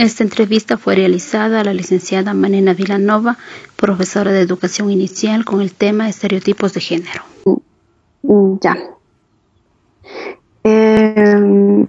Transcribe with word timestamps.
Esta 0.00 0.24
entrevista 0.24 0.78
fue 0.78 0.94
realizada 0.94 1.60
a 1.60 1.64
la 1.64 1.74
licenciada 1.74 2.32
Manena 2.32 2.72
Vilanova, 2.72 3.36
profesora 3.76 4.32
de 4.32 4.40
educación 4.40 4.90
inicial, 4.90 5.44
con 5.44 5.60
el 5.60 5.74
tema 5.74 6.08
estereotipos 6.08 6.72
de 6.72 6.80
género. 6.80 7.22
Ya. 8.62 8.78
Em, 10.64 11.82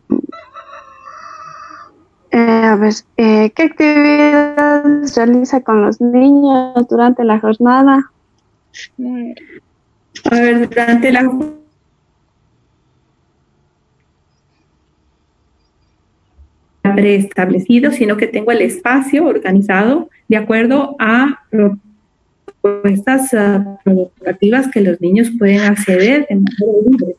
eh, 2.31 2.65
a 2.65 2.75
ver, 2.75 2.93
eh, 3.15 3.49
¿qué 3.55 3.63
actividades 3.63 5.15
realiza 5.15 5.61
con 5.61 5.81
los 5.81 6.01
niños 6.01 6.85
durante 6.89 7.23
la 7.23 7.39
jornada? 7.39 8.11
A 10.29 10.35
ver, 10.35 10.67
durante 10.67 11.13
la 11.13 11.23
jornada 11.23 11.60
preestablecido, 16.93 17.91
sino 17.91 18.17
que 18.17 18.27
tengo 18.27 18.51
el 18.51 18.61
espacio 18.61 19.25
organizado 19.25 20.09
de 20.27 20.37
acuerdo 20.37 20.95
a 20.99 21.41
propuestas 22.61 23.33
uh, 23.33 23.77
provocativas 23.83 24.69
que 24.69 24.81
los 24.81 25.01
niños 25.01 25.31
pueden 25.37 25.61
acceder 25.61 26.27
de 26.29 26.35
manera 26.35 26.89
libre. 26.89 27.15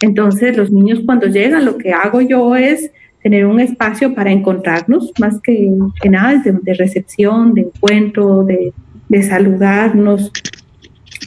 Entonces, 0.00 0.56
los 0.56 0.70
niños 0.70 1.00
cuando 1.04 1.26
llegan, 1.26 1.64
lo 1.64 1.78
que 1.78 1.92
hago 1.92 2.20
yo 2.20 2.56
es 2.56 2.90
tener 3.22 3.46
un 3.46 3.58
espacio 3.58 4.14
para 4.14 4.30
encontrarnos, 4.30 5.12
más 5.18 5.40
que, 5.40 5.70
que 6.00 6.10
nada, 6.10 6.42
de, 6.42 6.52
de, 6.62 6.74
recepción, 6.74 7.54
de 7.54 7.62
encuentro, 7.62 8.44
de, 8.44 8.72
de, 9.08 9.22
saludarnos, 9.22 10.30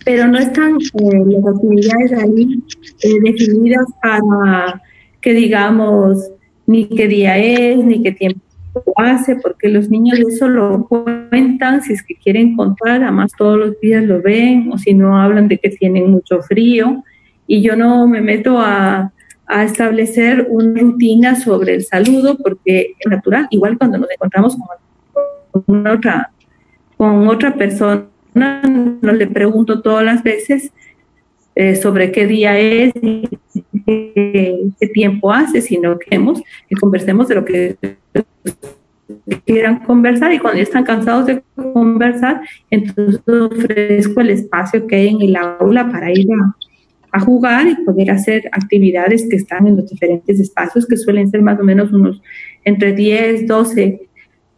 pero 0.05 0.27
no 0.27 0.38
están 0.38 0.76
eh, 0.76 1.23
las 1.26 1.55
actividades 1.55 2.13
ahí 2.13 2.63
eh, 3.02 3.20
definidas 3.23 3.88
para 4.02 4.82
que 5.21 5.34
digamos 5.34 6.32
ni 6.67 6.88
qué 6.88 7.07
día 7.07 7.38
es, 7.38 7.77
ni 7.84 8.03
qué 8.03 8.12
tiempo 8.12 8.41
hace, 8.98 9.38
porque 9.38 9.70
los 9.70 9.89
niños 9.89 10.20
eso 10.20 10.48
lo 10.48 10.85
cuentan 10.85 11.81
si 11.81 11.93
es 11.93 12.03
que 12.03 12.16
quieren 12.16 12.55
contar, 12.55 13.01
además 13.01 13.32
todos 13.35 13.57
los 13.57 13.79
días 13.79 14.04
lo 14.04 14.21
ven, 14.21 14.70
o 14.71 14.77
si 14.77 14.93
no 14.93 15.20
hablan 15.20 15.48
de 15.48 15.57
que 15.57 15.70
tienen 15.70 16.12
mucho 16.12 16.41
frío, 16.41 17.04
y 17.48 17.62
yo 17.62 17.76
no 17.76 18.07
me 18.07 18.21
meto 18.21 18.60
a, 18.60 19.12
a 19.48 19.63
establecer 19.63 20.48
una 20.49 20.82
rutina 20.82 21.35
sobre 21.35 21.76
el 21.76 21.85
saludo, 21.85 22.38
porque 22.38 22.93
es 22.99 23.10
natural, 23.10 23.48
igual 23.49 23.77
cuando 23.77 23.98
nos 23.98 24.12
encontramos 24.12 24.57
con 25.51 25.88
otra, 25.88 26.32
con 26.98 27.27
otra 27.27 27.55
persona, 27.55 28.05
no 28.34 29.13
le 29.13 29.27
pregunto 29.27 29.82
todas 29.82 30.04
las 30.04 30.21
veces 30.21 30.71
eh, 31.55 31.76
sobre 31.76 32.12
qué 32.12 32.27
día 32.27 32.60
es, 32.60 32.93
qué, 33.85 34.70
qué, 34.79 34.87
tiempo 34.87 35.32
hace, 35.32 35.62
sino 35.62 35.98
que, 35.98 36.10
que 36.70 36.76
conversemos 36.76 37.27
de 37.27 37.35
lo 37.35 37.46
que 37.46 37.77
quieran 39.46 39.79
conversar 39.79 40.34
y 40.34 40.40
cuando 40.40 40.62
están 40.62 40.84
cansados 40.84 41.26
de 41.27 41.43
conversar, 41.55 42.41
entonces 42.70 43.21
ofrezco 43.27 44.21
el 44.21 44.32
espacio 44.32 44.88
que 44.88 44.95
hay 44.95 45.07
en 45.10 45.21
el 45.21 45.35
aula 45.35 45.90
para 45.90 46.12
ir 46.12 46.27
a, 46.32 47.18
a, 47.18 47.20
jugar 47.20 47.68
y 47.68 47.76
poder 47.85 48.12
hacer 48.12 48.49
actividades 48.51 49.27
que 49.29 49.38
están 49.38 49.68
en 49.68 49.77
los 49.77 49.90
diferentes 49.90 50.40
espacios, 50.40 50.85
que 50.85 50.98
suelen 50.98 51.29
ser 51.29 51.41
más 51.41 51.60
o 51.60 51.63
menos 51.63 51.91
unos 51.91 52.21
entre 52.63 52.93
10, 52.93 53.48
12 53.48 54.07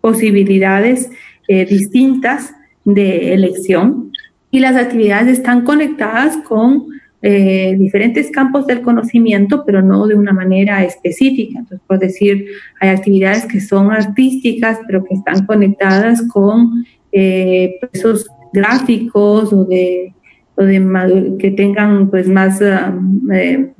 posibilidades 0.01 1.11
eh, 1.47 1.65
distintas 1.65 2.53
de 2.85 3.33
elección. 3.33 4.11
Y 4.51 4.59
las 4.59 4.75
actividades 4.75 5.37
están 5.37 5.63
conectadas 5.63 6.37
con 6.37 6.87
eh, 7.21 7.75
diferentes 7.77 8.31
campos 8.31 8.65
del 8.65 8.81
conocimiento, 8.81 9.63
pero 9.65 9.81
no 9.81 10.07
de 10.07 10.15
una 10.15 10.31
manera 10.31 10.83
específica. 10.85 11.59
Entonces, 11.59 11.85
por 11.85 11.99
decir, 11.99 12.45
hay 12.79 12.89
actividades 12.89 13.45
que 13.45 13.59
son 13.59 13.91
artísticas, 13.91 14.79
pero 14.87 15.03
que 15.03 15.15
están 15.15 15.45
conectadas 15.45 16.21
con 16.27 16.85
eh, 17.11 17.79
esos 17.91 18.27
gráficos 18.53 19.51
o 19.51 19.65
de, 19.65 20.13
o 20.55 20.63
de 20.63 21.35
que 21.39 21.51
tengan 21.51 22.09
pues 22.09 22.27
más 22.27 22.61
um, 22.61 23.31
eh, 23.31 23.73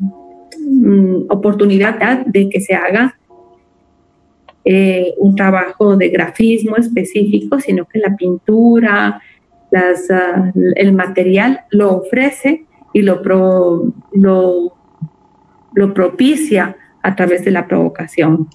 mm, 0.59 1.25
oportunidad 1.29 2.25
de 2.25 2.49
que 2.49 2.59
se 2.59 2.75
haga 2.75 3.16
eh, 4.66 5.13
un 5.17 5.35
trabajo 5.35 5.95
de 5.95 6.09
grafismo 6.09 6.75
específico, 6.75 7.59
sino 7.59 7.85
que 7.85 7.99
la 7.99 8.16
pintura, 8.16 9.22
las, 9.72 10.09
uh, 10.09 10.51
el 10.75 10.94
material 10.94 11.61
lo 11.72 11.97
ofrece 11.97 12.66
y 12.94 13.01
lo, 13.01 13.22
pro, 13.22 13.94
lo, 14.13 14.73
propicia 15.94 16.75
a 17.01 17.16
través 17.16 17.45
de 17.45 17.51
la 17.51 17.67
provocación. 17.67 18.47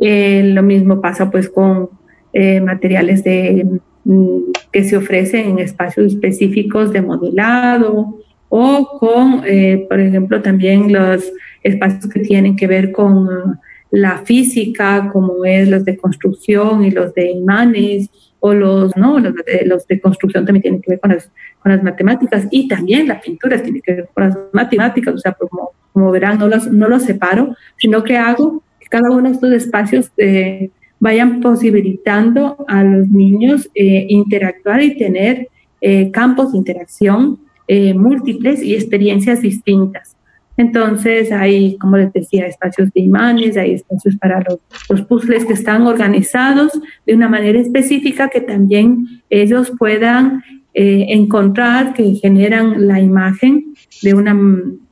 Eh, 0.00 0.42
lo 0.54 0.62
mismo 0.62 1.00
pasa 1.00 1.30
pues 1.30 1.48
con 1.48 1.90
eh, 2.32 2.60
materiales 2.60 3.22
de, 3.22 3.66
mm, 4.04 4.38
que 4.72 4.84
se 4.84 4.96
ofrecen 4.96 5.50
en 5.50 5.58
espacios 5.60 6.14
específicos 6.14 6.92
de 6.92 7.02
modelado 7.02 8.18
o 8.48 8.98
con, 8.98 9.42
eh, 9.46 9.86
por 9.88 10.00
ejemplo, 10.00 10.42
también 10.42 10.92
los 10.92 11.24
espacios 11.62 12.08
que 12.08 12.20
tienen 12.20 12.56
que 12.56 12.66
ver 12.66 12.92
con 12.92 13.58
la 13.90 14.18
física, 14.18 15.10
como 15.12 15.44
es 15.44 15.68
los 15.68 15.84
de 15.84 15.96
construcción 15.96 16.84
y 16.84 16.90
los 16.90 17.14
de 17.14 17.30
imanes 17.30 18.10
o 18.46 18.52
los, 18.52 18.94
¿no? 18.94 19.18
los, 19.18 19.34
de, 19.36 19.64
los 19.64 19.86
de 19.86 19.98
construcción 19.98 20.44
también 20.44 20.60
tienen 20.60 20.82
que 20.82 20.90
ver 20.90 21.00
con 21.00 21.14
las, 21.14 21.30
con 21.60 21.72
las 21.72 21.82
matemáticas 21.82 22.46
y 22.50 22.68
también 22.68 23.08
la 23.08 23.18
pintura 23.18 23.62
tiene 23.62 23.80
que 23.80 23.94
ver 23.94 24.08
con 24.12 24.24
las 24.24 24.38
matemáticas, 24.52 25.14
o 25.14 25.18
sea, 25.18 25.32
como, 25.32 26.10
verán, 26.10 26.38
no 26.38 26.46
los, 26.46 26.70
no 26.70 26.86
los 26.86 27.04
separo, 27.04 27.56
sino 27.78 28.04
que 28.04 28.18
hago 28.18 28.62
que 28.78 28.86
cada 28.90 29.10
uno 29.10 29.30
de 29.30 29.34
estos 29.34 29.50
espacios 29.50 30.12
eh, 30.18 30.68
vayan 31.00 31.40
posibilitando 31.40 32.66
a 32.68 32.84
los 32.84 33.08
niños 33.08 33.70
eh, 33.74 34.04
interactuar 34.10 34.82
y 34.82 34.98
tener 34.98 35.48
eh, 35.80 36.10
campos 36.10 36.52
de 36.52 36.58
interacción 36.58 37.38
eh, 37.66 37.94
múltiples 37.94 38.62
y 38.62 38.74
experiencias 38.74 39.40
distintas. 39.40 40.16
Entonces 40.56 41.32
hay, 41.32 41.76
como 41.78 41.96
les 41.96 42.12
decía, 42.12 42.46
espacios 42.46 42.92
de 42.92 43.00
imanes, 43.00 43.56
hay 43.56 43.74
espacios 43.74 44.16
para 44.16 44.40
los, 44.40 44.58
los, 44.88 45.02
puzzles 45.02 45.44
que 45.44 45.52
están 45.52 45.82
organizados 45.86 46.72
de 47.06 47.14
una 47.14 47.28
manera 47.28 47.58
específica 47.58 48.28
que 48.28 48.40
también 48.40 49.22
ellos 49.30 49.72
puedan 49.76 50.44
eh, 50.72 51.06
encontrar, 51.08 51.94
que 51.94 52.14
generan 52.14 52.86
la 52.86 53.00
imagen 53.00 53.74
de 54.02 54.14
una, 54.14 54.36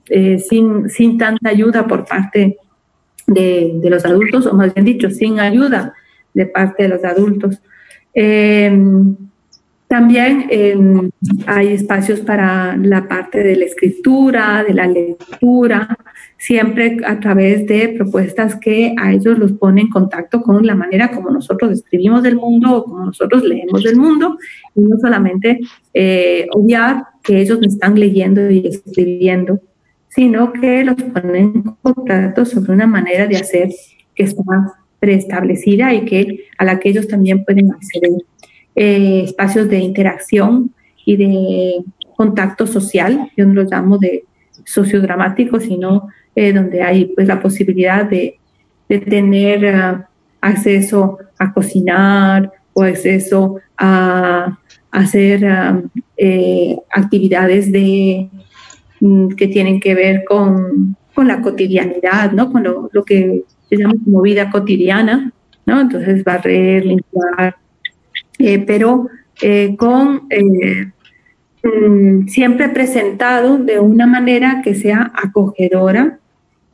eh, 0.09 0.39
sin, 0.39 0.89
sin 0.91 1.17
tanta 1.17 1.51
ayuda 1.51 1.87
por 1.87 2.07
parte 2.07 2.57
de, 3.27 3.73
de, 3.81 3.91
los 3.91 4.05
adultos, 4.05 4.47
o 4.47 4.55
más 4.55 4.75
bien 4.75 4.85
dicho, 4.85 5.11
sin 5.11 5.39
ayuda 5.39 5.95
de 6.35 6.47
parte 6.47 6.85
de 6.85 6.89
los 6.89 7.05
adultos. 7.05 7.63
Eh, 8.15 8.77
también 9.93 10.47
eh, 10.49 10.75
hay 11.47 11.75
espacios 11.75 12.21
para 12.21 12.79
la 12.79 13.07
parte 13.07 13.43
de 13.43 13.57
la 13.57 13.67
escritura, 13.67 14.65
de 14.67 14.73
la 14.73 14.87
lectura, 14.87 15.99
siempre 16.39 16.97
a 17.05 17.21
través 17.21 17.67
de 17.67 17.91
propuestas 17.91 18.57
que 18.57 18.95
a 18.99 19.13
ellos 19.13 19.39
los 19.39 19.53
ponen 19.53 19.85
en 19.85 19.91
contacto 19.91 20.41
con 20.41 20.67
la 20.67 20.75
manera 20.75 21.11
como 21.11 21.29
nosotros 21.29 21.73
escribimos 21.73 22.23
del 22.23 22.37
mundo 22.37 22.75
o 22.75 22.85
como 22.85 23.05
nosotros 23.05 23.45
leemos 23.45 23.83
del 23.83 23.97
mundo, 23.97 24.39
y 24.75 24.81
no 24.81 24.97
solamente 24.97 25.61
eh, 25.93 26.47
obviar 26.55 27.05
que 27.23 27.43
ellos 27.43 27.59
están 27.61 28.01
leyendo 28.01 28.51
y 28.51 28.67
escribiendo, 28.67 29.61
sino 30.09 30.55
que 30.55 30.85
los 30.85 30.97
ponen 31.03 31.37
en 31.37 31.63
contacto 31.83 32.47
sobre 32.47 32.73
una 32.73 32.87
manera 32.87 33.27
de 33.27 33.37
hacer 33.37 33.69
que 34.15 34.23
está 34.23 34.43
preestablecida 34.99 35.93
y 35.93 36.07
que 36.07 36.47
a 36.57 36.65
la 36.65 36.81
que 36.81 36.89
ellos 36.89 37.09
también 37.09 37.45
pueden 37.45 37.71
acceder 37.73 38.13
eh, 38.75 39.23
espacios 39.25 39.69
de 39.69 39.79
interacción 39.79 40.73
y 41.05 41.17
de 41.17 41.85
contacto 42.17 42.67
social, 42.67 43.31
yo 43.37 43.47
no 43.47 43.55
los 43.55 43.71
llamo 43.71 43.99
de 43.99 44.25
sociodramático, 44.65 45.61
sino 45.61 46.09
eh, 46.35 46.53
donde 46.53 46.83
hay 46.83 47.07
pues 47.07 47.27
la 47.27 47.41
posibilidad 47.41 48.05
de, 48.05 48.39
tener 49.09 49.75
uh, 49.75 50.05
acceso 50.43 51.17
a 51.39 51.55
cocinar 51.55 52.53
o 52.75 52.83
acceso 52.83 53.57
a, 53.79 54.59
hacer 54.91 55.45
uh, 55.45 55.89
eh, 56.19 56.77
actividades 56.91 57.73
de, 57.73 58.29
mm, 59.01 59.29
que 59.29 59.49
tienen 59.49 59.81
que 59.81 59.95
ver 59.95 60.25
con, 60.29 60.95
con 61.15 61.27
la 61.27 61.41
cotidianidad, 61.41 62.33
¿no? 62.33 62.53
con 62.53 62.65
lo, 62.65 62.91
lo 62.93 63.03
que 63.03 63.45
se 63.71 63.77
llama 63.79 63.95
como 64.05 64.21
vida 64.21 64.51
cotidiana, 64.51 65.33
¿no? 65.65 65.81
entonces 65.81 66.23
barrer, 66.23 66.85
limpiar, 66.85 67.57
eh, 68.39 68.59
pero 68.67 69.09
eh, 69.41 69.75
con 69.77 70.23
eh, 70.31 70.91
mm, 71.63 72.29
siempre 72.29 72.69
presentado 72.69 73.59
de 73.59 73.81
una 73.81 74.07
manera 74.07 74.63
que 74.63 74.75
sea 74.75 75.13
acogedora 75.15 76.19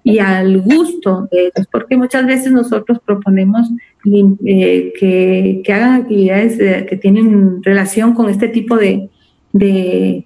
y 0.05 0.21
al 0.21 0.61
gusto 0.63 1.29
de 1.31 1.47
ellos, 1.47 1.69
porque 1.71 1.97
muchas 1.97 2.27
veces 2.27 2.53
nosotros 2.53 2.99
proponemos 3.05 3.69
que, 4.03 5.63
hagan 5.69 6.01
actividades 6.03 6.87
que 6.87 6.97
tienen 6.97 7.63
relación 7.63 8.15
con 8.15 8.31
este 8.31 8.49
tipo 8.49 8.77
de, 8.77 9.11
de 9.53 10.25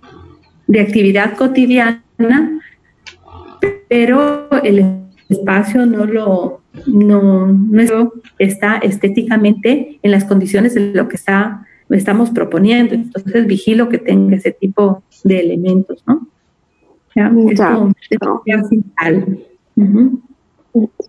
actividad 0.80 1.34
cotidiana, 1.36 2.60
pero 3.88 4.48
el 4.62 5.02
espacio 5.28 5.84
no 5.86 6.04
lo, 6.04 6.61
no, 6.86 7.46
no 7.46 8.12
está 8.38 8.78
estéticamente 8.78 9.98
en 10.02 10.10
las 10.10 10.24
condiciones 10.24 10.74
de 10.74 10.92
lo 10.92 11.08
que 11.08 11.16
está, 11.16 11.66
estamos 11.90 12.30
proponiendo. 12.30 12.94
Entonces 12.94 13.46
vigilo 13.46 13.88
que 13.88 13.98
tenga 13.98 14.36
ese 14.36 14.52
tipo 14.52 15.02
de 15.24 15.40
elementos, 15.40 16.02
¿no? 16.06 16.26
Ya, 17.14 17.30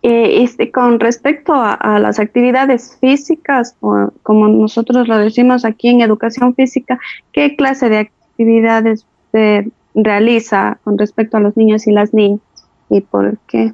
eh, 0.02 0.44
este, 0.44 0.72
con 0.72 1.00
respecto 1.00 1.54
a, 1.56 1.98
las 2.00 2.20
actividades 2.20 2.98
físicas, 3.00 3.78
o, 3.80 4.12
como 4.22 4.50
nosotros 4.50 5.08
lo 5.08 5.18
decimos 5.18 5.64
aquí 5.64 5.88
en 5.88 6.02
educación 6.02 6.54
física, 6.56 7.00
¿qué 7.32 7.56
clase 7.56 7.88
de 7.88 8.00
actividades 8.00 9.06
se 9.32 9.72
realiza 9.96 10.80
con 10.84 10.98
respecto 10.98 11.38
a 11.38 11.40
los 11.40 11.56
niños 11.56 11.88
y 11.88 11.94
las 11.94 12.14
niñas? 12.14 12.42
¿Y 12.90 13.00
por 13.00 13.38
qué? 13.48 13.74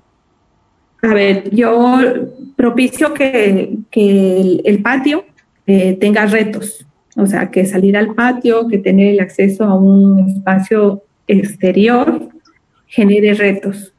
A 1.01 1.13
ver, 1.13 1.49
yo 1.51 1.99
propicio 2.55 3.13
que, 3.13 3.77
el, 3.91 4.81
patio 4.81 5.25
eh, 5.65 5.97
tenga 5.99 6.25
retos, 6.25 6.85
o 7.15 7.25
sea, 7.25 7.49
que 7.51 7.65
salir 7.65 7.95
al 7.95 8.13
patio, 8.13 8.67
que 8.67 8.77
tener 8.77 9.13
el 9.13 9.19
acceso 9.19 9.63
a 9.63 9.75
un 9.75 10.29
espacio 10.29 11.03
exterior 11.27 12.29
genere 12.87 13.33
retos 13.33 13.93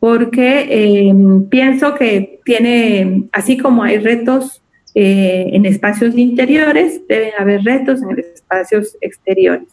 porque 0.00 0.66
eh, 0.70 1.14
pienso 1.50 1.94
que 1.94 2.40
tiene, 2.44 3.24
así 3.32 3.58
como 3.58 3.82
hay 3.82 3.98
retos 3.98 4.62
eh, 4.94 5.50
en 5.52 5.66
espacios 5.66 6.16
interiores, 6.16 7.06
deben 7.08 7.32
haber 7.38 7.62
retos 7.62 8.02
en 8.02 8.18
espacios 8.18 8.96
exteriores. 9.00 9.68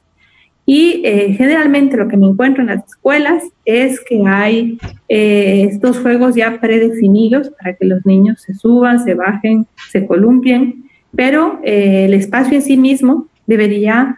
Y 0.65 1.01
eh, 1.05 1.33
generalmente 1.37 1.95
lo 1.95 2.07
que 2.07 2.17
me 2.17 2.25
encuentro 2.25 2.61
en 2.61 2.69
las 2.69 2.85
escuelas 2.85 3.43
es 3.65 3.99
que 3.99 4.23
hay 4.25 4.79
estos 5.07 5.99
juegos 5.99 6.35
ya 6.35 6.59
predefinidos 6.59 7.51
para 7.51 7.75
que 7.75 7.85
los 7.85 8.03
niños 8.05 8.41
se 8.41 8.55
suban, 8.55 9.03
se 9.03 9.13
bajen, 9.13 9.67
se 9.91 10.07
columpien, 10.07 10.85
pero 11.15 11.59
el 11.63 12.13
espacio 12.15 12.55
en 12.55 12.61
sí 12.63 12.77
mismo 12.77 13.27
debería 13.45 14.17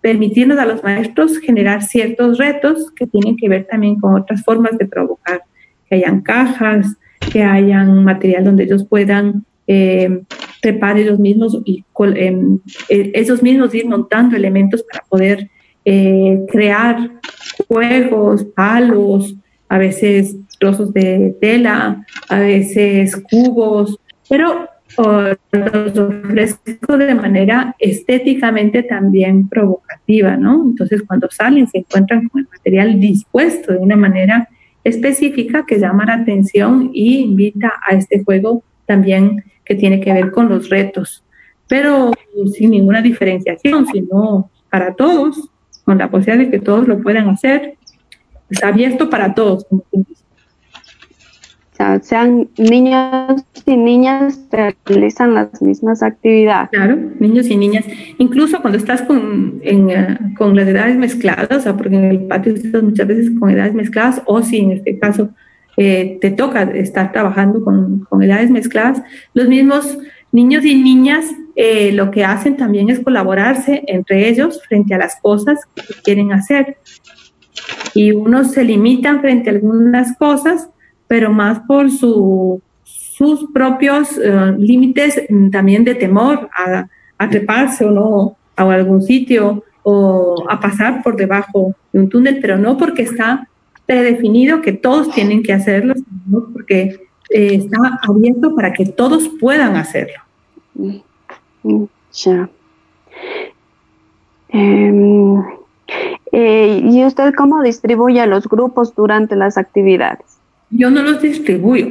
permitirnos 0.00 0.58
a 0.58 0.66
los 0.66 0.82
maestros 0.82 1.38
generar 1.38 1.82
ciertos 1.82 2.38
retos 2.38 2.90
que 2.92 3.06
tienen 3.06 3.36
que 3.36 3.48
ver 3.48 3.66
también 3.66 3.98
con 3.98 4.14
otras 4.14 4.42
formas 4.44 4.76
de 4.78 4.86
provocar, 4.86 5.42
que 5.88 5.96
hayan 5.96 6.20
cajas, 6.20 6.86
que 7.32 7.42
hayan 7.42 8.04
material 8.04 8.44
donde 8.44 8.64
ellos 8.64 8.86
puedan 8.88 9.44
eh, 9.66 10.22
ellos 10.62 11.18
mismos 11.18 11.58
y 11.64 11.84
eh, 12.14 13.26
mismos 13.42 13.74
ir 13.74 13.86
montando 13.86 14.36
elementos 14.36 14.82
para 14.82 15.04
poder 15.08 15.50
eh, 15.90 16.44
crear 16.52 16.98
juegos, 17.66 18.44
palos, 18.44 19.34
a 19.70 19.78
veces 19.78 20.36
trozos 20.58 20.92
de 20.92 21.34
tela, 21.40 22.04
a 22.28 22.40
veces 22.40 23.16
cubos, 23.30 23.98
pero 24.28 24.68
los 25.50 25.98
ofrezco 25.98 26.98
de 26.98 27.14
manera 27.14 27.74
estéticamente 27.78 28.82
también 28.82 29.48
provocativa, 29.48 30.36
¿no? 30.36 30.62
Entonces 30.62 31.04
cuando 31.06 31.30
salen 31.30 31.66
se 31.68 31.78
encuentran 31.78 32.28
con 32.28 32.42
el 32.42 32.48
material 32.48 33.00
dispuesto 33.00 33.72
de 33.72 33.78
una 33.78 33.96
manera 33.96 34.46
específica 34.84 35.64
que 35.66 35.78
llama 35.78 36.04
la 36.04 36.16
atención 36.16 36.90
y 36.92 37.20
invita 37.20 37.72
a 37.88 37.94
este 37.94 38.22
juego 38.24 38.62
también 38.84 39.42
que 39.64 39.74
tiene 39.74 40.00
que 40.00 40.12
ver 40.12 40.32
con 40.32 40.50
los 40.50 40.68
retos, 40.68 41.24
pero 41.66 42.10
sin 42.52 42.72
ninguna 42.72 43.00
diferenciación, 43.00 43.86
sino 43.86 44.50
para 44.68 44.94
todos, 44.94 45.50
con 45.88 45.96
la 45.96 46.10
posibilidad 46.10 46.44
de 46.44 46.50
que 46.50 46.62
todos 46.62 46.86
lo 46.86 47.00
puedan 47.00 47.30
hacer. 47.30 47.78
Está 48.50 48.68
abierto 48.68 49.08
para 49.08 49.32
todos, 49.32 49.64
como 49.64 49.82
sean 52.02 52.48
niños 52.58 53.42
y 53.64 53.74
niñas 53.74 54.38
realizan 54.50 55.32
las 55.32 55.62
mismas 55.62 56.02
actividades. 56.02 56.68
Claro, 56.72 56.98
niños 57.20 57.48
y 57.48 57.56
niñas. 57.56 57.86
Incluso 58.18 58.60
cuando 58.60 58.76
estás 58.76 59.00
con, 59.00 59.60
eh, 59.62 60.18
con 60.36 60.54
las 60.54 60.68
edades 60.68 60.96
mezcladas, 60.96 61.50
o 61.50 61.60
sea, 61.60 61.74
porque 61.74 61.96
en 61.96 62.04
el 62.04 62.26
patio 62.26 62.52
estás 62.52 62.82
muchas 62.82 63.06
veces 63.06 63.30
con 63.38 63.48
edades 63.48 63.72
mezcladas, 63.72 64.20
o 64.26 64.42
si 64.42 64.58
en 64.58 64.72
este 64.72 64.98
caso 64.98 65.30
eh, 65.78 66.18
te 66.20 66.32
toca 66.32 66.64
estar 66.64 67.12
trabajando 67.12 67.64
con, 67.64 68.00
con, 68.10 68.22
edades 68.22 68.50
mezcladas, 68.50 69.02
los 69.32 69.48
mismos 69.48 69.96
niños 70.32 70.66
y 70.66 70.74
niñas 70.74 71.24
eh, 71.60 71.90
lo 71.92 72.12
que 72.12 72.24
hacen 72.24 72.56
también 72.56 72.88
es 72.88 73.00
colaborarse 73.00 73.82
entre 73.88 74.28
ellos 74.28 74.62
frente 74.68 74.94
a 74.94 74.98
las 74.98 75.16
cosas 75.20 75.58
que 75.74 75.94
quieren 76.04 76.32
hacer. 76.32 76.76
Y 77.94 78.12
unos 78.12 78.52
se 78.52 78.62
limitan 78.62 79.20
frente 79.20 79.50
a 79.50 79.54
algunas 79.54 80.16
cosas 80.16 80.68
pero 81.08 81.32
más 81.32 81.60
por 81.60 81.90
su, 81.90 82.60
sus 82.84 83.50
propios 83.52 84.16
eh, 84.18 84.54
límites 84.58 85.20
mm, 85.28 85.50
también 85.50 85.82
de 85.84 85.96
temor 85.96 86.48
a, 86.54 86.86
a 87.16 87.28
treparse 87.28 87.84
o 87.84 87.90
no 87.90 88.36
a 88.54 88.62
algún 88.74 89.02
sitio 89.02 89.64
o 89.82 90.44
a 90.48 90.60
pasar 90.60 91.02
por 91.02 91.16
debajo 91.16 91.74
de 91.92 92.00
un 92.00 92.08
túnel, 92.08 92.38
pero 92.40 92.58
no 92.58 92.76
porque 92.76 93.02
está 93.02 93.48
predefinido 93.86 94.60
que 94.60 94.72
todos 94.72 95.10
tienen 95.12 95.42
que 95.42 95.54
hacerlo, 95.54 95.94
sino 95.94 96.48
porque 96.52 97.00
eh, 97.30 97.54
está 97.54 97.98
abierto 98.06 98.54
para 98.54 98.72
que 98.72 98.84
todos 98.84 99.30
puedan 99.40 99.76
hacerlo. 99.76 100.20
Ya. 102.12 102.48
Em, 104.48 105.42
eh, 106.32 106.82
¿Y 106.84 107.04
usted 107.04 107.34
cómo 107.34 107.62
distribuye 107.62 108.26
los 108.26 108.48
grupos 108.48 108.94
durante 108.94 109.36
las 109.36 109.58
actividades? 109.58 110.38
Yo 110.70 110.90
no 110.90 111.02
los 111.02 111.20
distribuyo. 111.22 111.88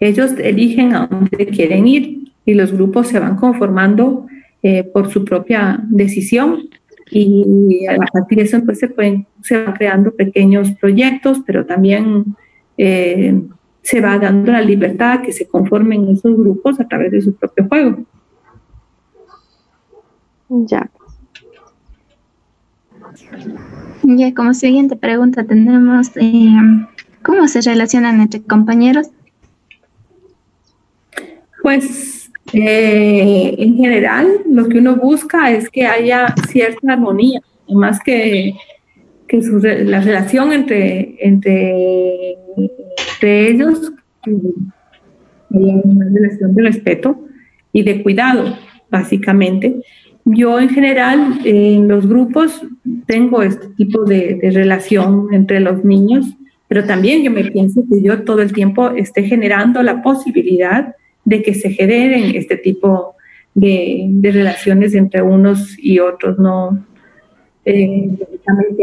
Ellos 0.00 0.32
eligen 0.38 0.94
a 0.94 1.06
dónde 1.06 1.46
quieren 1.46 1.86
ir 1.86 2.32
y 2.44 2.54
los 2.54 2.72
grupos 2.72 3.08
se 3.08 3.18
van 3.18 3.36
conformando 3.36 4.26
eh, 4.62 4.84
por 4.84 5.10
su 5.10 5.24
propia 5.24 5.80
decisión 5.88 6.68
y 7.10 7.86
a 7.86 7.96
partir 8.12 8.38
de 8.38 8.44
eso 8.44 8.64
pues, 8.64 8.78
se, 8.78 8.88
pueden, 8.88 9.26
se 9.42 9.62
van 9.62 9.74
creando 9.74 10.10
pequeños 10.12 10.70
proyectos, 10.72 11.42
pero 11.46 11.64
también 11.64 12.24
eh, 12.76 13.40
se 13.82 14.00
va 14.00 14.18
dando 14.18 14.52
la 14.52 14.62
libertad 14.62 15.20
que 15.22 15.32
se 15.32 15.46
conformen 15.46 16.08
esos 16.08 16.36
grupos 16.36 16.80
a 16.80 16.88
través 16.88 17.12
de 17.12 17.20
su 17.20 17.34
propio 17.34 17.66
juego. 17.68 18.04
Ya. 20.66 20.90
Ya, 24.02 24.34
como 24.34 24.54
siguiente 24.54 24.96
pregunta 24.96 25.44
tenemos, 25.44 26.10
eh, 26.16 26.50
¿Cómo 27.24 27.48
se 27.48 27.62
relacionan 27.62 28.20
entre 28.20 28.42
compañeros? 28.42 29.08
Pues 31.62 32.30
eh, 32.52 33.54
en 33.56 33.76
general 33.76 34.42
lo 34.46 34.68
que 34.68 34.78
uno 34.78 34.96
busca 34.96 35.50
es 35.50 35.70
que 35.70 35.86
haya 35.86 36.34
cierta 36.48 36.92
armonía, 36.92 37.40
más 37.66 37.98
que, 38.04 38.54
que 39.26 39.38
la 39.38 40.02
relación 40.02 40.52
entre, 40.52 41.16
entre, 41.18 42.36
ellos, 43.22 43.92
una 45.48 46.06
relación 46.14 46.54
de 46.54 46.62
respeto 46.62 47.26
y 47.72 47.84
de 47.84 48.02
cuidado, 48.02 48.54
básicamente. 48.90 49.76
Yo 50.24 50.58
en 50.58 50.70
general 50.70 51.40
en 51.44 51.86
los 51.88 52.06
grupos 52.06 52.62
tengo 53.06 53.42
este 53.42 53.68
tipo 53.76 54.04
de 54.04 54.38
relación 54.52 55.28
entre 55.32 55.60
los 55.60 55.84
niños 55.84 56.34
pero 56.68 56.86
también 56.86 57.22
yo 57.22 57.30
me 57.30 57.44
pienso 57.44 57.84
que 57.88 58.02
yo 58.02 58.24
todo 58.24 58.40
el 58.40 58.52
tiempo 58.52 58.90
esté 58.90 59.22
generando 59.22 59.82
la 59.82 60.02
posibilidad 60.02 60.94
de 61.24 61.42
que 61.42 61.54
se 61.54 61.70
generen 61.70 62.34
este 62.34 62.56
tipo 62.56 63.14
de, 63.54 64.10
relaciones 64.22 64.94
entre 64.94 65.22
unos 65.22 65.78
y 65.78 66.00
otros, 66.00 66.38
¿no? 66.38 66.84
Eh, 67.64 68.08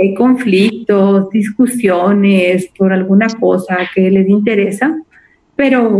hay 0.01 0.13
conflictos, 0.15 1.29
discusiones 1.31 2.69
por 2.77 2.93
alguna 2.93 3.27
cosa 3.27 3.77
que 3.93 4.09
les 4.09 4.29
interesa, 4.29 4.97
pero 5.55 5.99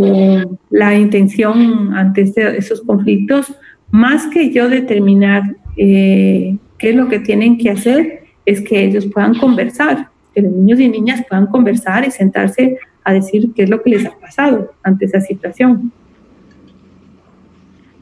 la 0.70 0.98
intención 0.98 1.94
ante 1.94 2.22
este, 2.22 2.58
esos 2.58 2.82
conflictos, 2.82 3.54
más 3.92 4.28
que 4.28 4.52
yo 4.52 4.70
determinar 4.70 5.44
eh, 5.78 6.58
qué 6.78 6.90
es 6.90 6.96
lo 6.96 7.08
que 7.08 7.20
tienen 7.20 7.58
que 7.58 7.70
hacer, 7.70 8.24
es 8.46 8.62
que 8.62 8.84
ellos 8.84 9.06
puedan 9.08 9.36
conversar 9.36 10.10
que 10.34 10.42
los 10.42 10.52
niños 10.52 10.80
y 10.80 10.90
niñas 10.90 11.24
puedan 11.28 11.48
conversar 11.48 12.08
y 12.08 12.12
sentarse 12.12 12.78
a 13.04 13.14
decir 13.14 13.52
qué 13.56 13.64
es 13.64 13.70
lo 13.70 13.82
que 13.82 13.92
les 13.92 14.06
ha 14.06 14.18
pasado 14.20 14.72
ante 14.84 15.06
esa 15.06 15.20
situación. 15.20 15.92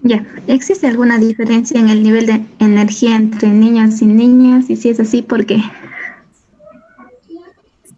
Ya, 0.01 0.25
¿existe 0.47 0.87
alguna 0.87 1.17
diferencia 1.17 1.79
en 1.79 1.89
el 1.89 2.03
nivel 2.03 2.25
de 2.25 2.41
energía 2.59 3.15
entre 3.15 3.49
niños 3.49 4.01
y 4.01 4.05
niñas? 4.05 4.69
Y 4.69 4.77
si 4.77 4.89
es 4.89 4.99
así, 4.99 5.21
¿por 5.21 5.45
qué? 5.45 5.57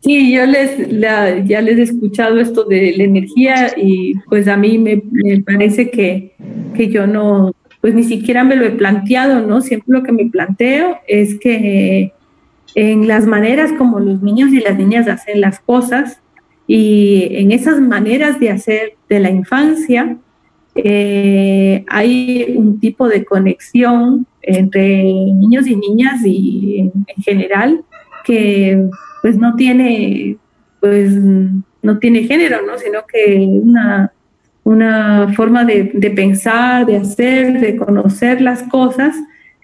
Sí, 0.04 0.34
yo 0.34 0.48
les, 0.48 0.90
ya 1.00 1.62
les 1.62 1.78
he 1.78 1.84
escuchado 1.84 2.40
esto 2.40 2.64
de 2.64 2.94
la 2.98 3.04
energía 3.04 3.72
y 3.78 4.16
pues 4.30 4.48
a 4.48 4.58
mí 4.58 4.80
me, 4.80 5.04
me, 5.12 5.44
parece 5.44 5.92
que, 5.92 6.34
que 6.74 6.88
yo 6.88 7.06
no, 7.06 7.54
pues 7.82 7.96
ni 7.96 8.04
siquiera 8.04 8.44
me 8.44 8.56
lo 8.56 8.66
he 8.66 8.72
planteado, 8.72 9.46
¿no? 9.46 9.62
Siempre 9.62 9.98
lo 9.98 10.04
que 10.04 10.12
me 10.12 10.28
planteo 10.28 11.00
es 11.08 11.40
que 11.40 12.14
en 12.76 13.08
las 13.08 13.26
maneras 13.26 13.72
como 13.78 14.00
los 14.00 14.22
niños 14.22 14.54
y 14.54 14.62
las 14.62 14.78
niñas 14.78 15.08
hacen 15.08 15.42
las 15.42 15.60
cosas, 15.60 16.22
Y 16.68 17.28
en 17.32 17.52
esas 17.52 17.82
maneras 17.82 18.40
de 18.40 18.50
hacer 18.50 18.94
de 19.10 19.20
la 19.20 19.30
infancia 19.30 20.18
eh, 20.76 21.84
hay 21.90 22.54
un 22.56 22.80
tipo 22.80 23.10
de 23.10 23.26
conexión 23.26 24.26
entre 24.42 25.04
niños 25.04 25.68
y 25.68 25.76
niñas 25.76 26.22
y 26.24 26.80
en, 26.80 27.24
general 27.24 27.84
que 28.24 28.88
pues 29.22 29.38
no 29.38 29.56
tiene 29.56 30.38
pues 30.80 31.14
no 31.82 32.00
tiene 32.00 32.24
género, 32.24 32.66
¿no? 32.66 32.78
sino 32.78 33.00
que 33.12 33.36
una, 33.38 34.14
una 34.64 35.34
forma 35.34 35.66
de, 35.66 35.86
pensar, 36.16 36.86
de 36.86 36.98
hacer, 36.98 37.60
de 37.60 37.76
conocer 37.76 38.42
las 38.42 38.64
cosas 38.64 39.16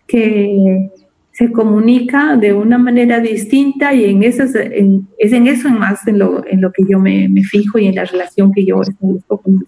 que 0.07 0.89
se 1.31 1.51
comunica 1.51 2.35
de 2.35 2.53
una 2.53 2.79
manera 2.79 3.19
distinta 3.19 3.93
y 3.93 4.05
en 4.05 4.23
esas, 4.23 4.55
es 4.55 5.33
en 5.33 5.47
eso 5.47 5.69
más 5.69 6.07
en 6.07 6.17
lo, 6.17 6.43
en 6.47 6.61
lo 6.61 6.71
que 6.71 6.83
yo 6.89 6.99
me, 6.99 7.29
me 7.29 7.43
fijo 7.43 7.77
y 7.77 7.85
en 7.85 7.95
la 7.95 8.05
relación 8.05 8.51
que 8.51 8.65
yo 8.65 8.81
establezco 8.81 9.37
con 9.37 9.53
ellos. 9.55 9.67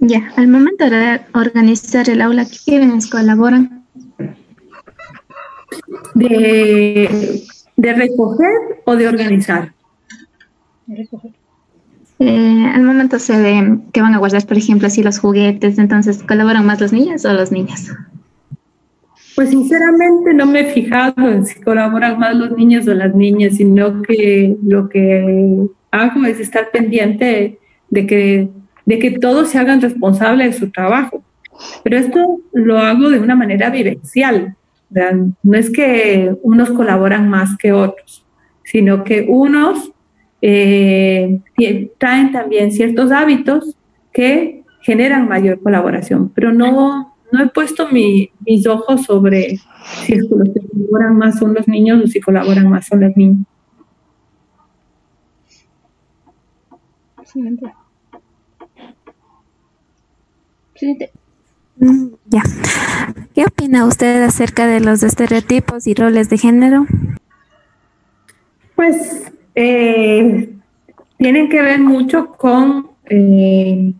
Ya, 0.00 0.32
al 0.36 0.48
momento 0.48 0.90
de 0.90 1.20
organizar 1.32 2.10
el 2.10 2.20
aula, 2.22 2.44
¿quiénes 2.64 3.08
colaboran? 3.08 3.86
De, 6.14 7.40
de 7.76 7.92
recoger 7.94 8.82
o 8.84 8.96
de 8.96 9.06
organizar. 9.06 9.72
Eh, 12.24 12.70
al 12.72 12.84
momento 12.84 13.18
se 13.18 13.36
ve 13.36 13.80
que 13.92 14.00
van 14.00 14.14
a 14.14 14.18
guardar, 14.18 14.46
por 14.46 14.56
ejemplo, 14.56 14.86
así 14.86 15.02
los 15.02 15.18
juguetes, 15.18 15.76
entonces, 15.78 16.22
¿colaboran 16.22 16.64
más 16.64 16.80
los 16.80 16.92
niños 16.92 17.24
o 17.24 17.32
los 17.32 17.50
niños? 17.50 17.90
Pues 19.34 19.50
sinceramente 19.50 20.32
no 20.32 20.46
me 20.46 20.60
he 20.60 20.72
fijado 20.72 21.28
en 21.28 21.44
si 21.44 21.60
colaboran 21.60 22.20
más 22.20 22.36
los 22.36 22.52
niños 22.56 22.86
o 22.86 22.94
las 22.94 23.12
niñas, 23.12 23.56
sino 23.56 24.02
que 24.02 24.56
lo 24.64 24.88
que 24.88 25.66
hago 25.90 26.24
es 26.26 26.38
estar 26.38 26.70
pendiente 26.70 27.58
de 27.90 28.06
que, 28.06 28.48
de 28.86 28.98
que 29.00 29.10
todos 29.18 29.48
se 29.48 29.58
hagan 29.58 29.80
responsables 29.80 30.54
de 30.54 30.60
su 30.60 30.70
trabajo. 30.70 31.24
Pero 31.82 31.98
esto 31.98 32.40
lo 32.52 32.78
hago 32.78 33.10
de 33.10 33.18
una 33.18 33.34
manera 33.34 33.68
vivencial. 33.70 34.54
No 35.42 35.56
es 35.56 35.70
que 35.70 36.36
unos 36.42 36.70
colaboran 36.70 37.28
más 37.28 37.56
que 37.56 37.72
otros, 37.72 38.24
sino 38.62 39.02
que 39.02 39.26
unos 39.28 39.92
eh, 40.42 41.40
traen 41.98 42.32
también 42.32 42.72
ciertos 42.72 43.12
hábitos 43.12 43.76
que 44.12 44.64
generan 44.82 45.28
mayor 45.28 45.62
colaboración, 45.62 46.30
pero 46.34 46.52
no, 46.52 47.14
no 47.30 47.42
he 47.42 47.48
puesto 47.48 47.88
mis 47.88 48.66
ojos 48.66 49.04
sobre 49.04 49.58
si 50.04 50.16
los 50.16 50.28
que 50.52 50.60
colaboran 50.68 51.16
más 51.16 51.38
son 51.38 51.54
los 51.54 51.68
niños 51.68 52.02
o 52.04 52.06
si 52.08 52.20
colaboran 52.20 52.68
más 52.68 52.86
son 52.86 53.00
las 53.00 53.16
niñas. 53.16 53.46
Siguiente. 57.24 57.72
Mm, 61.76 62.08
ya. 62.26 62.42
¿Qué 63.34 63.44
opina 63.44 63.86
usted 63.86 64.22
acerca 64.22 64.66
de 64.66 64.80
los 64.80 65.02
estereotipos 65.02 65.86
y 65.86 65.94
roles 65.94 66.28
de 66.28 66.38
género? 66.38 66.86
Pues 68.74 69.32
eh, 69.54 70.50
tienen 71.18 71.48
que 71.48 71.62
ver 71.62 71.80
mucho 71.80 72.28
con 72.28 72.88
eh, 73.08 73.92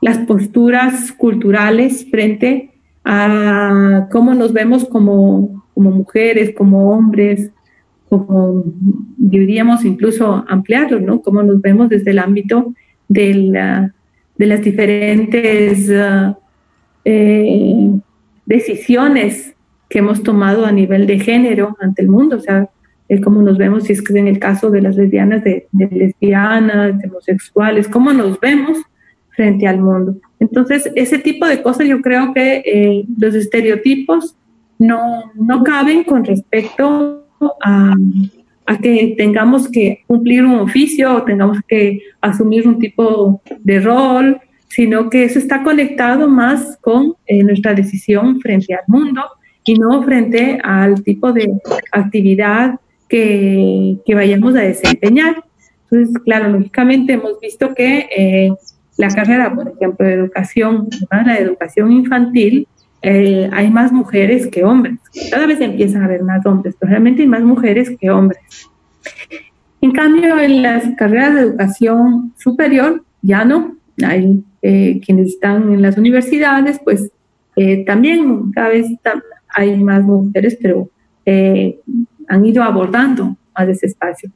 las 0.00 0.18
posturas 0.18 1.12
culturales 1.12 2.06
frente 2.10 2.70
a 3.04 4.08
cómo 4.10 4.34
nos 4.34 4.52
vemos 4.52 4.84
como, 4.84 5.64
como 5.74 5.90
mujeres, 5.90 6.54
como 6.56 6.90
hombres, 6.90 7.50
como 8.08 8.64
diríamos 9.16 9.84
incluso 9.84 10.44
ampliarlo, 10.48 11.00
¿no? 11.00 11.22
Cómo 11.22 11.42
nos 11.42 11.60
vemos 11.60 11.88
desde 11.88 12.10
el 12.10 12.18
ámbito 12.18 12.74
de, 13.08 13.34
la, 13.34 13.94
de 14.36 14.46
las 14.46 14.62
diferentes 14.62 15.88
uh, 15.88 16.34
eh, 17.04 17.90
decisiones 18.46 19.54
que 19.88 20.00
hemos 20.00 20.22
tomado 20.22 20.66
a 20.66 20.72
nivel 20.72 21.06
de 21.06 21.18
género 21.20 21.76
ante 21.80 22.02
el 22.02 22.08
mundo, 22.08 22.36
o 22.36 22.40
sea, 22.40 22.68
cómo 23.18 23.42
nos 23.42 23.58
vemos, 23.58 23.84
si 23.84 23.92
es 23.92 24.02
que 24.02 24.16
en 24.16 24.28
el 24.28 24.38
caso 24.38 24.70
de 24.70 24.82
las 24.82 24.94
lesbianas, 24.94 25.42
de, 25.42 25.66
lesbianas, 25.72 26.96
de 26.96 27.08
homosexuales, 27.08 27.88
cómo 27.88 28.12
nos 28.12 28.38
vemos 28.38 28.78
frente 29.30 29.66
al 29.66 29.80
mundo. 29.80 30.16
Entonces, 30.38 30.90
ese 30.94 31.18
tipo 31.18 31.46
de 31.46 31.60
cosas 31.60 31.88
yo 31.88 32.00
creo 32.02 32.32
que 32.32 32.62
eh, 32.64 33.04
los 33.18 33.34
estereotipos 33.34 34.36
no, 34.78 35.32
no 35.34 35.64
caben 35.64 36.04
con 36.04 36.24
respecto 36.24 37.26
a, 37.62 37.94
a, 38.66 38.78
que 38.78 39.14
tengamos 39.16 39.68
que 39.68 40.04
cumplir 40.06 40.44
un 40.44 40.60
oficio 40.60 41.16
o 41.16 41.22
tengamos 41.24 41.58
que 41.66 42.00
asumir 42.20 42.68
un 42.68 42.78
tipo 42.78 43.42
de 43.58 43.80
rol, 43.80 44.40
sino 44.68 45.10
que 45.10 45.24
eso 45.24 45.38
está 45.38 45.64
conectado 45.64 46.28
más 46.28 46.78
con 46.80 47.14
eh, 47.26 47.42
nuestra 47.42 47.74
decisión 47.74 48.40
frente 48.40 48.72
al 48.74 48.84
mundo 48.86 49.22
y 49.64 49.74
no 49.74 50.02
frente 50.02 50.58
al 50.62 51.02
tipo 51.02 51.32
de 51.32 51.52
actividad 51.92 52.78
que, 53.10 53.98
que 54.06 54.14
vayamos 54.14 54.54
a 54.54 54.60
desempeñar. 54.60 55.44
Entonces, 55.90 56.16
claro, 56.22 56.48
lógicamente 56.48 57.14
hemos 57.14 57.38
visto 57.40 57.74
que 57.74 58.08
eh, 58.16 58.52
la 58.96 59.08
carrera, 59.08 59.52
por 59.54 59.68
ejemplo, 59.68 60.06
de 60.06 60.14
educación, 60.14 60.88
la 61.10 61.34
de 61.34 61.40
educación 61.40 61.90
infantil, 61.90 62.68
eh, 63.02 63.48
hay 63.52 63.70
más 63.70 63.92
mujeres 63.92 64.46
que 64.46 64.62
hombres. 64.62 64.98
Cada 65.30 65.46
vez 65.46 65.60
empiezan 65.60 66.02
a 66.02 66.04
haber 66.04 66.22
más 66.22 66.46
hombres, 66.46 66.76
pero 66.78 66.90
realmente 66.90 67.22
hay 67.22 67.28
más 67.28 67.42
mujeres 67.42 67.90
que 67.98 68.10
hombres. 68.10 68.40
En 69.80 69.92
cambio, 69.92 70.38
en 70.38 70.62
las 70.62 70.84
carreras 70.96 71.34
de 71.34 71.40
educación 71.40 72.32
superior 72.38 73.02
ya 73.22 73.44
no. 73.44 73.76
Hay 74.04 74.44
eh, 74.62 75.00
quienes 75.04 75.28
están 75.28 75.72
en 75.72 75.82
las 75.82 75.98
universidades, 75.98 76.78
pues 76.84 77.10
eh, 77.56 77.84
también 77.84 78.52
cada 78.52 78.68
vez 78.68 78.86
hay 79.48 79.76
más 79.82 80.04
mujeres, 80.04 80.56
pero 80.60 80.88
han 82.30 82.46
ido 82.46 82.62
abordando 82.62 83.36
más 83.56 83.68
ese 83.68 83.86
espacio. 83.86 84.30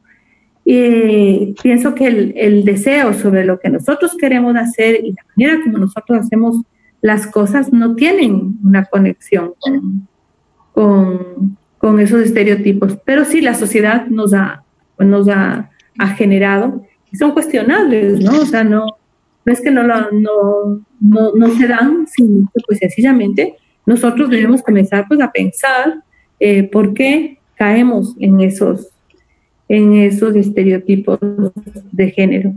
Y 0.65 1.55
pienso 1.63 1.95
que 1.95 2.07
el, 2.07 2.65
deseo 2.65 3.13
sobre 3.15 3.45
lo 3.45 3.61
que 3.61 3.71
nosotros 3.71 4.17
queremos 4.19 4.57
hacer 4.57 5.05
y 5.05 5.13
la 5.13 5.25
manera 5.37 5.63
como 5.63 5.79
nosotros 5.79 6.21
hacemos 6.21 6.63
las 7.01 7.27
cosas 7.27 7.73
no 7.73 7.95
tienen 7.95 8.59
una 8.65 8.87
conexión 8.87 9.53
con, 10.73 11.57
con, 11.77 12.01
esos 12.01 12.23
estereotipos, 12.23 12.99
pero 13.05 13.27
sí 13.27 13.43
la 13.43 13.53
sociedad 13.55 14.07
nos 14.07 14.33
ha, 14.33 14.65
nos 14.99 15.29
ha, 15.29 15.71
ha, 15.99 16.09
generado 16.09 16.83
son 17.17 17.33
cuestionables, 17.33 18.21
¿no? 18.21 18.41
O 18.41 18.47
sea, 18.47 18.65
no, 18.65 18.87
no 19.45 19.53
es 19.53 19.61
que 19.61 19.71
no, 19.71 19.83
no, 19.85 20.11
no, 21.01 21.33
no 21.35 21.49
se 21.51 21.69
dan, 21.69 22.07
sino 22.09 22.51
que 22.53 22.63
pues 22.67 22.79
sencillamente 22.79 23.55
nosotros 23.87 24.31
debemos 24.31 24.63
comenzar 24.63 25.07
pues 25.07 25.21
a 25.21 25.31
pensar 25.31 26.03
eh, 26.41 26.65
por 26.65 26.95
qué 26.95 27.39
caemos 27.57 28.17
en 28.19 28.41
esos 28.41 28.89
en 29.69 29.95
esos 29.95 30.37
estereotipos 30.37 31.19
de 31.93 32.11
género. 32.11 32.55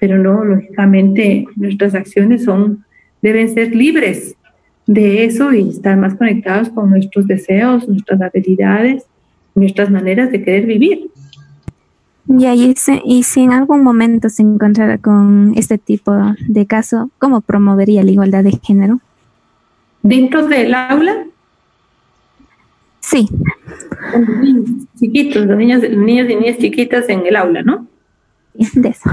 Pero 0.00 0.18
no, 0.18 0.44
lógicamente 0.44 1.46
nuestras 1.56 1.94
acciones 1.94 2.44
son, 2.44 2.84
deben 3.22 3.52
ser 3.52 3.74
libres 3.74 4.34
de 4.86 5.24
eso 5.24 5.52
y 5.52 5.68
estar 5.68 5.96
más 5.96 6.14
conectados 6.14 6.70
con 6.70 6.90
nuestros 6.90 7.26
deseos, 7.26 7.88
nuestras 7.88 8.20
habilidades, 8.20 9.04
nuestras 9.54 9.90
maneras 9.90 10.30
de 10.30 10.42
querer 10.42 10.66
vivir. 10.66 11.10
y, 12.28 12.74
y 13.04 13.22
si 13.22 13.40
en 13.40 13.52
algún 13.52 13.82
momento 13.82 14.28
se 14.28 14.42
encontrara 14.42 14.98
con 14.98 15.52
este 15.56 15.78
tipo 15.78 16.12
de 16.46 16.66
caso, 16.66 17.10
¿cómo 17.18 17.40
promovería 17.40 18.04
la 18.04 18.10
igualdad 18.10 18.44
de 18.44 18.52
género? 18.62 19.00
¿Dentro 20.02 20.46
del 20.46 20.74
aula? 20.74 21.24
Sí. 23.10 23.26
chiquitos, 24.98 25.46
los 25.46 25.56
niños, 25.56 25.82
niños 25.90 26.28
y 26.28 26.36
niñas 26.36 26.58
chiquitas 26.58 27.08
en 27.08 27.24
el 27.26 27.36
aula, 27.36 27.62
¿no? 27.62 27.86
De 28.52 28.88
eso. 28.88 29.08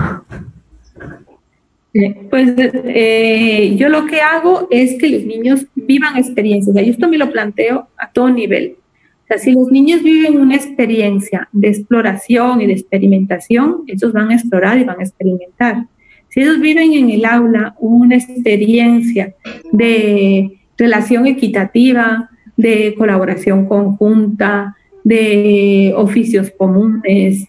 Eh, 1.93 2.27
pues 2.29 2.53
eh, 2.57 3.73
yo 3.77 3.87
lo 3.87 4.05
que 4.05 4.19
hago 4.19 4.67
es 4.69 4.99
que 4.99 5.07
los 5.07 5.23
niños 5.23 5.65
vivan 5.75 6.17
experiencias. 6.17 6.75
Y 6.75 6.89
esto 6.89 7.07
me 7.07 7.17
lo 7.17 7.31
planteo 7.31 7.87
a 7.97 8.11
todo 8.11 8.29
nivel. 8.29 8.75
O 9.23 9.27
sea, 9.27 9.37
si 9.37 9.53
los 9.53 9.71
niños 9.71 10.03
viven 10.03 10.41
una 10.41 10.55
experiencia 10.55 11.47
de 11.53 11.69
exploración 11.69 12.61
y 12.61 12.67
de 12.67 12.73
experimentación, 12.73 13.83
ellos 13.87 14.11
van 14.11 14.31
a 14.31 14.35
explorar 14.35 14.77
y 14.77 14.83
van 14.83 14.99
a 14.99 15.03
experimentar. 15.03 15.85
Si 16.27 16.41
ellos 16.41 16.59
viven 16.59 16.91
en 16.91 17.11
el 17.11 17.23
aula 17.23 17.75
una 17.79 18.17
experiencia 18.17 19.33
de 19.71 20.59
relación 20.77 21.27
equitativa, 21.27 22.29
de 22.57 22.95
colaboración 22.97 23.65
conjunta, 23.67 24.75
de 25.03 25.93
oficios 25.95 26.51
comunes, 26.57 27.47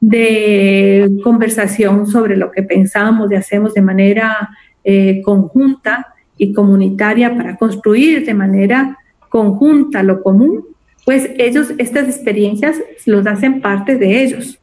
de 0.00 1.08
conversación 1.22 2.06
sobre 2.06 2.36
lo 2.36 2.50
que 2.50 2.62
pensamos 2.62 3.30
y 3.30 3.36
hacemos 3.36 3.72
de 3.74 3.82
manera 3.82 4.50
eh, 4.82 5.22
conjunta 5.22 6.08
y 6.36 6.52
comunitaria 6.52 7.36
para 7.36 7.56
construir 7.56 8.26
de 8.26 8.34
manera 8.34 8.98
conjunta 9.28 10.02
lo 10.02 10.22
común, 10.22 10.64
pues 11.04 11.30
ellos, 11.38 11.72
estas 11.78 12.08
experiencias 12.08 12.76
los 13.06 13.26
hacen 13.26 13.60
parte 13.60 13.96
de 13.96 14.24
ellos. 14.24 14.58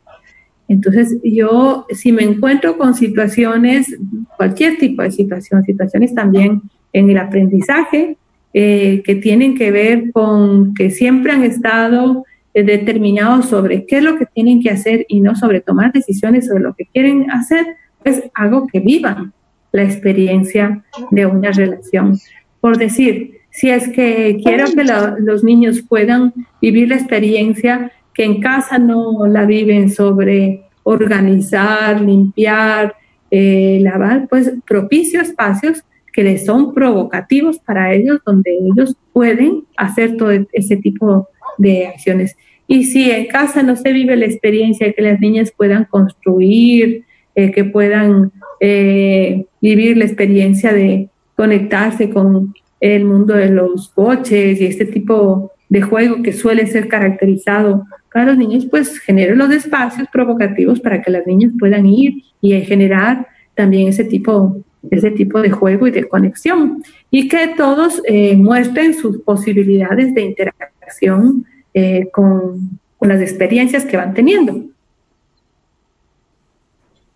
Entonces, 0.68 1.18
yo 1.24 1.88
si 1.90 2.12
me 2.12 2.24
encuentro 2.24 2.78
con 2.78 2.94
situaciones, 2.94 3.98
cualquier 4.38 4.78
tipo 4.78 5.02
de 5.02 5.12
situación, 5.12 5.64
situaciones 5.64 6.14
también 6.14 6.62
en 6.94 7.10
el 7.10 7.18
aprendizaje, 7.18 8.18
eh, 8.54 9.02
que 9.06 9.16
tienen 9.16 9.56
que 9.56 9.72
ver 9.72 10.12
con 10.12 10.74
que 10.74 10.90
siempre 10.90 11.32
han 11.32 11.44
estado 11.44 12.26
eh, 12.54 12.64
determinados 12.64 13.46
sobre 13.46 13.86
qué 13.86 13.98
es 13.98 14.04
lo 14.04 14.18
que 14.18 14.26
tienen 14.26 14.62
que 14.62 14.72
hacer 14.72 15.06
y 15.08 15.22
no 15.22 15.36
sobre 15.36 15.62
tomar 15.62 15.92
decisiones 15.94 16.48
sobre 16.48 16.64
lo 16.64 16.74
que 16.74 16.86
quieren 16.86 17.30
hacer, 17.30 17.66
pues 18.04 18.24
hago 18.34 18.68
que 18.68 18.80
vivan 18.80 19.34
la 19.72 19.84
experiencia 19.84 20.84
de 21.12 21.26
una 21.26 21.52
relación. 21.52 22.18
Por 22.60 22.78
decir, 22.78 23.40
si 23.52 23.70
es 23.70 23.88
que 23.90 24.40
quiero 24.44 24.66
que 24.68 24.84
los 25.20 25.44
niños 25.44 25.82
puedan 25.88 26.34
vivir 26.62 26.90
la 26.90 26.96
experiencia 26.96 27.92
que 28.14 28.24
en 28.24 28.42
casa 28.42 28.80
no 28.80 29.28
la 29.28 29.46
viven 29.46 29.90
sobre 29.90 30.64
organizar, 30.84 32.02
limpiar, 32.02 32.96
eh, 33.32 33.80
lavar, 33.82 34.28
pues 34.28 34.54
propicio 34.66 35.22
espacios 35.22 35.84
que 36.12 36.24
les 36.24 36.46
son 36.46 36.74
provocativos 36.74 37.60
para 37.60 37.94
ellos, 37.94 38.20
donde 38.26 38.52
ellos 38.52 38.96
pueden 39.14 39.66
hacer 39.78 40.18
todo 40.18 40.32
ese 40.52 40.78
tipo 40.78 41.28
de 41.58 41.88
acciones. 41.88 42.36
Y 42.68 42.84
si 42.86 43.10
en 43.10 43.26
casa 43.28 43.64
no 43.64 43.76
se 43.76 43.92
vive 43.92 44.16
la 44.16 44.26
experiencia 44.26 44.88
de 44.88 44.94
que 44.94 45.02
las 45.02 45.20
niñas 45.20 45.52
puedan 45.56 45.86
construir, 45.86 47.04
eh, 47.36 47.52
que 47.52 47.64
puedan 47.66 48.32
eh, 48.60 49.46
vivir 49.62 49.98
la 49.98 50.06
experiencia 50.06 50.74
de 50.74 51.10
conectarse 51.36 52.10
con 52.10 52.54
el 52.80 53.06
mundo 53.06 53.34
de 53.34 53.50
los 53.50 53.90
coches 53.90 54.60
y 54.62 54.66
este 54.66 54.86
tipo 54.86 55.52
de 55.70 55.82
juego 55.82 56.22
que 56.24 56.34
suele 56.34 56.66
ser 56.68 56.88
caracterizado 56.88 57.86
para 58.14 58.26
los 58.26 58.38
niños, 58.38 58.66
pues 58.66 59.00
genere 59.00 59.36
los 59.36 59.52
espacios 59.52 60.08
provocativos 60.12 60.80
para 60.80 61.02
que 61.02 61.12
las 61.12 61.26
niñas 61.28 61.52
puedan 61.60 61.86
ir 61.86 62.24
y 62.42 62.60
generar 62.62 63.28
también 63.56 63.88
ese 63.88 64.04
tipo 64.04 64.58
ese 64.90 65.12
tipo 65.12 65.42
de 65.42 65.52
juego 65.52 65.88
y 65.88 65.92
de 65.92 66.08
conexión 66.08 66.84
y 67.12 67.28
que 67.28 67.54
todos 67.58 68.02
eh, 68.06 68.36
muestren 68.38 68.94
sus 68.94 69.20
posibilidades 69.22 70.14
de 70.14 70.22
interacción 70.22 71.46
eh, 71.74 72.10
con, 72.12 72.80
con, 72.98 73.10
las 73.10 73.22
experiencias 73.22 73.86
que 73.86 73.98
van 73.98 74.14
teniendo. 74.14 74.64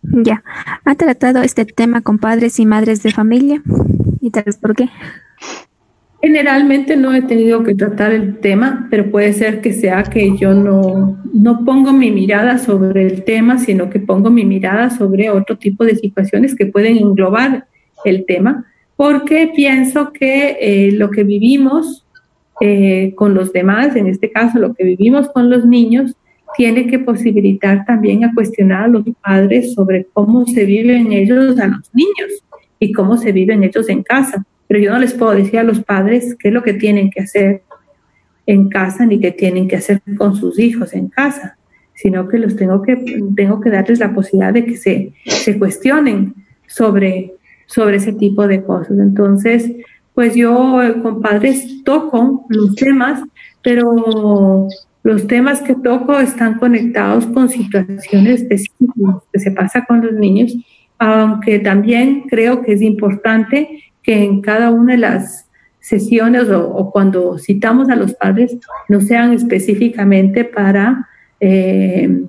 Ya, 0.02 0.44
¿ha 0.84 0.96
tratado 0.96 1.42
este 1.42 1.66
tema 1.66 2.02
con 2.02 2.20
padres 2.20 2.60
y 2.60 2.66
madres 2.66 3.02
de 3.04 3.12
familia? 3.12 3.62
¿Y 4.20 4.32
tal 4.32 4.44
vez 4.44 4.58
por 4.58 4.76
qué? 4.76 4.90
Generalmente 6.26 6.96
no 6.96 7.14
he 7.14 7.22
tenido 7.22 7.66
que 7.66 7.76
tratar 7.76 8.14
el 8.14 8.38
tema, 8.38 8.88
pero 8.90 9.12
puede 9.12 9.34
ser 9.34 9.60
que 9.60 9.74
sea 9.74 10.04
que 10.04 10.38
yo 10.38 10.54
no, 10.54 11.22
no 11.34 11.66
pongo 11.66 11.92
mi 11.92 12.12
mirada 12.12 12.60
sobre 12.60 13.06
el 13.06 13.26
tema, 13.26 13.58
sino 13.58 13.90
que 13.90 14.00
pongo 14.00 14.30
mi 14.30 14.46
mirada 14.46 14.90
sobre 14.90 15.30
otro 15.30 15.58
tipo 15.58 15.84
de 15.84 15.98
situaciones 15.98 16.56
que 16.56 16.66
pueden 16.66 16.96
englobar 16.96 17.68
el 18.06 18.26
tema, 18.26 18.66
porque 18.96 19.52
pienso 19.54 20.14
que 20.14 20.56
eh, 20.62 20.94
lo 20.94 21.12
que 21.12 21.26
vivimos 21.26 22.06
eh, 22.62 23.12
con 23.16 23.34
los 23.34 23.52
demás, 23.52 23.94
en 23.98 24.08
este 24.08 24.32
caso 24.32 24.60
lo 24.60 24.74
que 24.76 24.86
vivimos 24.86 25.28
con 25.28 25.50
los 25.50 25.66
niños, 25.66 26.16
tiene 26.56 26.88
que 26.88 27.00
posibilitar 27.00 27.84
también 27.86 28.24
a 28.24 28.34
cuestionar 28.34 28.84
a 28.86 28.88
los 28.88 29.04
padres 29.22 29.74
sobre 29.74 30.08
cómo 30.14 30.46
se 30.46 30.64
viven 30.64 31.12
ellos 31.12 31.60
a 31.60 31.68
los 31.68 31.94
niños 31.94 32.46
y 32.80 32.94
cómo 32.94 33.18
se 33.18 33.34
viven 33.34 33.66
ellos 33.66 33.90
en 33.90 34.04
casa 34.04 34.46
pero 34.68 34.80
yo 34.80 34.92
no 34.92 35.00
les 35.00 35.14
puedo 35.14 35.34
decir 35.34 35.60
a 35.60 35.64
los 35.64 35.84
padres 35.84 36.36
qué 36.40 36.50
es 36.50 36.54
lo 36.54 36.64
que 36.64 36.74
tienen 36.74 37.10
que 37.10 37.22
hacer 37.22 37.64
en 38.46 38.70
casa 38.70 39.06
ni 39.06 39.20
qué 39.20 39.32
tienen 39.32 39.68
que 39.68 39.78
hacer 39.78 40.02
con 40.18 40.36
sus 40.36 40.60
hijos 40.60 40.94
en 40.94 41.08
casa, 41.08 41.58
sino 41.94 42.28
que 42.28 42.40
los 42.40 42.56
tengo 42.56 42.82
que, 42.82 42.96
tengo 43.36 43.62
que 43.62 43.70
darles 43.70 44.00
la 44.00 44.14
posibilidad 44.14 44.54
de 44.54 44.66
que 44.66 44.78
se, 44.78 45.14
se 45.26 45.58
cuestionen 45.58 46.34
sobre, 46.68 47.34
sobre 47.68 47.98
ese 47.98 48.14
tipo 48.14 48.48
de 48.48 48.64
cosas. 48.64 48.98
Entonces, 49.00 49.72
pues 50.14 50.36
yo 50.36 50.80
con 51.02 51.22
padres 51.22 51.84
toco 51.84 52.46
los 52.50 52.76
temas, 52.76 53.22
pero 53.64 54.68
los 55.04 55.28
temas 55.28 55.62
que 55.62 55.76
toco 55.76 56.20
están 56.20 56.60
conectados 56.60 57.26
con 57.28 57.50
situaciones 57.50 58.42
específicas 58.42 59.24
que 59.32 59.40
se 59.40 59.52
pasa 59.52 59.86
con 59.86 60.06
los 60.06 60.14
niños, 60.14 60.56
aunque 60.98 61.60
también 61.60 62.24
creo 62.30 62.62
que 62.62 62.74
es 62.74 62.82
importante 62.82 63.84
que 64.04 64.24
en 64.24 64.42
cada 64.42 64.70
una 64.70 64.94
de 64.94 65.00
las 65.00 65.48
sesiones 65.80 66.50
o, 66.50 66.92
cuando 66.92 67.38
citamos 67.40 67.90
a 67.90 67.96
los 67.96 68.14
padres 68.14 68.58
no 68.88 69.02
sean 69.02 69.34
específicamente 69.34 70.46
para, 70.46 71.10
eh, 71.40 72.24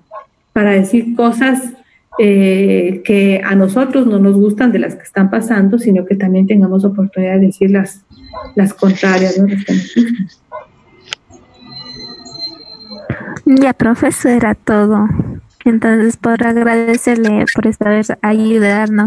para 0.52 0.72
decir 0.72 1.14
cosas 1.14 1.74
eh, 2.18 3.02
que 3.04 3.40
a 3.44 3.54
nosotros 3.56 4.06
no 4.06 4.18
nos 4.18 4.36
gustan 4.36 4.72
de 4.72 4.78
las 4.78 4.94
que 4.94 5.02
están 5.02 5.30
pasando, 5.30 5.78
sino 5.78 6.04
que 6.04 6.14
también 6.14 6.46
tengamos 6.46 6.84
oportunidad 6.84 7.34
de 7.34 7.46
decir 7.46 7.70
las, 7.70 8.04
las 8.54 8.72
contrarias. 8.72 9.36
¿no? 9.38 9.48
Ya, 13.46 13.72
profesora, 13.72 14.54
todo. 14.54 15.06
Entonces, 15.64 16.16
por 16.16 16.42
agradecerle 16.46 17.44
por 17.54 17.66
esta 17.66 17.88
vez 17.88 18.12
ayudarnos. 18.22 19.02